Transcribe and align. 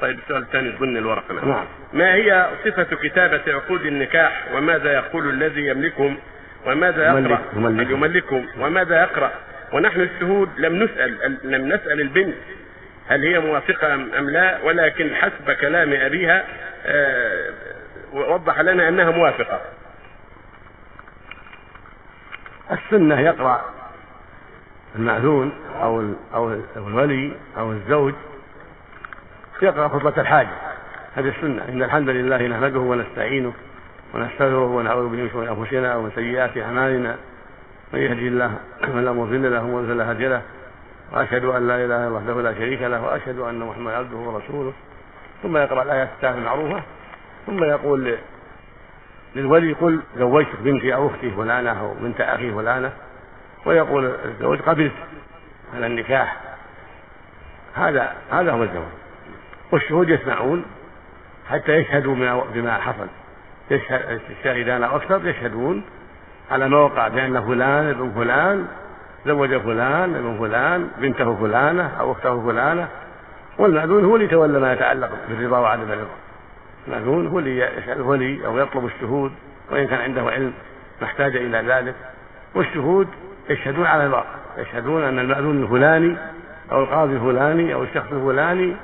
طيب 0.00 0.18
السؤال 0.18 0.42
الثاني 0.42 0.68
ضمن 0.70 0.96
الورقة 0.96 1.34
نعم. 1.46 1.64
ما 1.92 2.14
هي 2.14 2.48
صفة 2.64 2.96
كتابة 2.96 3.40
عقود 3.48 3.86
النكاح؟ 3.86 4.44
وماذا 4.54 4.92
يقول 4.92 5.30
الذي 5.30 5.66
يملكهم؟ 5.66 6.16
وماذا 6.66 7.04
يقرأ؟ 7.06 7.38
يملك- 7.56 7.90
يملكهم. 7.90 8.46
وماذا 8.60 9.00
يقرأ؟ 9.02 9.30
ونحن 9.72 10.00
الشهود 10.00 10.48
لم 10.58 10.82
نسأل 10.82 11.38
لم 11.44 11.68
نسأل 11.68 12.00
البنت 12.00 12.34
هل 13.08 13.22
هي 13.26 13.38
موافقة 13.40 13.94
أم 13.94 14.30
لا 14.30 14.62
ولكن 14.62 15.14
حسب 15.14 15.50
كلام 15.60 15.92
أبيها 15.92 16.44
آه، 16.86 17.50
وضح 18.12 18.60
لنا 18.60 18.88
أنها 18.88 19.10
موافقة. 19.10 19.60
السنة 22.72 23.20
يقرأ 23.20 23.64
المأذون 24.96 25.52
أو 25.82 26.12
أو 26.34 26.60
الولي 26.76 27.32
أو 27.58 27.72
الزوج 27.72 28.14
يقرأ 29.62 29.88
خطبة 29.88 30.20
الحاجة. 30.20 30.48
هذه 31.16 31.28
السنة. 31.28 31.64
إن 31.68 31.82
الحمد 31.82 32.08
لله 32.08 32.46
نحمده 32.46 32.78
ونستعينه 32.78 33.52
ونستغفره 34.14 34.64
ونعوذ 34.64 35.08
به 35.08 35.16
من 35.16 35.30
شرور 35.30 35.48
أنفسنا 35.48 35.96
ومن 35.96 36.10
سيئات 36.14 36.58
أعمالنا. 36.58 37.16
من 37.92 38.00
يهدي 38.00 38.28
الله 38.28 38.54
فلا 38.80 39.12
مضل 39.12 39.52
له 39.52 39.64
ومن 39.64 39.88
فلا 39.88 40.10
هادي 40.10 40.28
له. 40.28 40.42
وأشهد 41.12 41.44
أن 41.44 41.68
لا 41.68 41.74
إله 41.74 41.84
إلا 41.84 42.06
الله 42.06 42.12
وحده 42.12 42.42
لا 42.42 42.54
شريك 42.54 42.82
له 42.82 43.04
وأشهد 43.04 43.38
أن 43.38 43.58
محمدا 43.58 43.96
عبده 43.96 44.16
ورسوله. 44.16 44.72
ثم 45.42 45.56
يقرأ 45.56 45.82
الآيات 45.82 46.08
الثلاث 46.16 46.36
المعروفة. 46.36 46.82
ثم 47.46 47.64
يقول 47.64 48.18
للولي 49.36 49.72
قل 49.72 50.00
زوجتك 50.18 50.60
بنتي 50.60 50.94
أو 50.94 51.06
أختي 51.06 51.30
فلانة 51.30 51.80
أو 51.80 51.94
بنت 52.00 52.20
أخي 52.20 52.52
فلانة. 52.52 52.92
ويقول 53.66 54.12
الزوج 54.24 54.58
قبلت 54.58 54.92
على 55.74 55.86
النكاح. 55.86 56.36
هذا 57.74 58.14
هذا 58.30 58.52
هو 58.52 58.62
الزواج. 58.62 59.00
والشهود 59.72 60.08
يسمعون 60.08 60.64
حتى 61.50 61.72
يشهدوا 61.72 62.14
بما 62.54 62.72
حصل. 62.72 63.06
يشهد 63.70 64.20
الشاهدان 64.38 64.82
أو 64.82 64.96
أكثر 64.96 65.28
يشهدون 65.28 65.82
على 66.50 66.68
ما 66.68 66.76
وقع 66.76 67.08
بأن 67.08 67.40
فلان 67.40 67.86
ابن 67.86 68.12
فلان 68.14 68.66
زوج 69.26 69.56
فلان 69.56 70.14
ابن 70.14 70.36
فلان 70.38 70.88
بنته 70.98 71.36
فلانة 71.36 71.90
أو 72.00 72.12
أخته 72.12 72.46
فلانة. 72.46 72.88
والمأذون 73.58 74.04
هو 74.04 74.14
اللي 74.14 74.26
يتولى 74.26 74.60
ما 74.60 74.72
يتعلق 74.72 75.10
بالرضا 75.28 75.58
وعدم 75.58 75.92
الرضا. 75.92 76.16
المأذون 76.88 77.26
هو 77.26 77.38
اللي 77.38 77.58
يسأل 77.58 77.96
الولي 77.96 78.46
أو 78.46 78.58
يطلب 78.58 78.86
الشهود 78.86 79.32
وإن 79.70 79.86
كان 79.86 80.00
عنده 80.00 80.22
علم 80.22 80.52
محتاج 81.02 81.36
إلى 81.36 81.58
ذلك. 81.58 81.94
والشهود 82.54 83.08
يشهدون 83.50 83.86
على 83.86 84.06
الواقع 84.06 84.34
يشهدون 84.58 85.02
أن 85.02 85.18
المأذون 85.18 85.62
الفلاني 85.62 86.16
أو 86.72 86.82
القاضي 86.82 87.12
الفلاني 87.12 87.74
أو 87.74 87.82
الشخص 87.82 88.12
الفلاني 88.12 88.76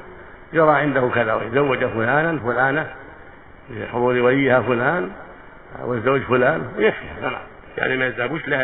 يرى 0.56 0.70
عنده 0.70 1.10
كذا 1.14 1.34
ويزوج 1.34 1.84
فلانا 1.84 2.38
فلانة 2.38 2.86
بحضور 3.70 4.14
وليها 4.18 4.60
فلان 4.60 5.10
والزوج 5.84 6.20
فلان 6.20 6.62
يكفي 6.78 7.06
هذا 7.22 7.40
يعني 7.78 7.96
ما 7.96 8.06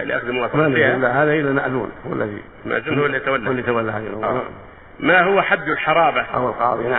لأخذ 0.05 0.27
ما 0.27 0.33
موافقتها 0.33 0.69
نزل 0.69 1.05
هذا 1.05 1.33
إلى 1.33 1.41
المأذون 1.41 1.91
هو 2.07 2.13
الذي 2.13 2.43
المأذون 2.67 2.99
هو 2.99 3.07
اللي 3.07 3.19
هو 3.29 3.37
اللي 3.37 3.61
يتولى. 3.61 3.61
يتولى 3.61 3.93
هذه 3.93 4.07
الأمور 4.07 4.25
آه. 4.25 4.43
ما 5.01 5.23
هو 5.23 5.43
حد 5.43 5.69
الحرابة؟ 5.69 6.21
أو 6.21 6.49
القاضي. 6.49 6.85
نعم. 6.85 6.93